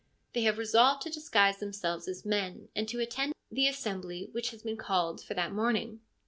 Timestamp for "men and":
2.25-2.89